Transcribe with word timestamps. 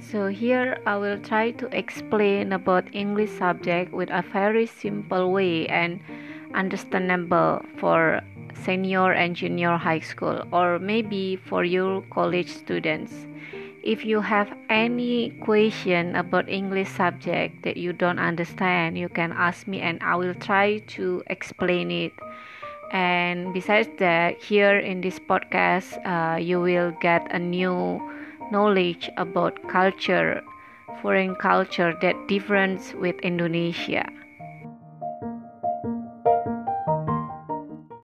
So 0.00 0.28
here 0.28 0.80
I 0.86 0.96
will 0.96 1.20
try 1.20 1.52
to 1.52 1.68
explain 1.76 2.52
about 2.52 2.88
English 2.92 3.30
subject 3.30 3.92
with 3.92 4.10
a 4.10 4.22
very 4.22 4.66
simple 4.66 5.30
way 5.30 5.68
and 5.68 6.00
understandable 6.54 7.62
for 7.76 8.20
senior 8.64 9.12
and 9.12 9.36
junior 9.36 9.76
high 9.76 10.00
school 10.00 10.42
or 10.52 10.78
maybe 10.78 11.36
for 11.36 11.64
your 11.64 12.02
college 12.10 12.48
students. 12.48 13.12
If 13.84 14.04
you 14.04 14.20
have 14.20 14.52
any 14.68 15.30
question 15.44 16.16
about 16.16 16.48
English 16.48 16.88
subject 16.88 17.62
that 17.62 17.76
you 17.76 17.92
don't 17.92 18.18
understand, 18.18 18.98
you 18.98 19.08
can 19.08 19.32
ask 19.32 19.66
me 19.66 19.80
and 19.80 20.02
I 20.02 20.16
will 20.16 20.34
try 20.34 20.78
to 20.98 21.22
explain 21.28 21.90
it. 21.90 22.12
And 22.92 23.54
besides 23.54 23.88
that, 23.98 24.42
here 24.42 24.78
in 24.78 25.00
this 25.00 25.18
podcast, 25.18 25.96
uh, 26.04 26.36
you 26.36 26.60
will 26.60 26.92
get 27.00 27.30
a 27.30 27.38
new 27.38 28.02
knowledge 28.50 29.10
about 29.16 29.68
culture, 29.68 30.42
foreign 31.02 31.34
culture 31.36 31.94
that 32.02 32.28
different 32.28 32.94
with 32.98 33.18
Indonesia. 33.20 34.08